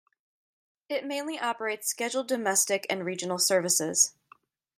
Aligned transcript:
It 0.89 1.05
mainly 1.05 1.37
operates 1.37 1.87
scheduled 1.87 2.27
domestic 2.27 2.87
and 2.89 3.05
regional 3.05 3.37
services. 3.37 4.15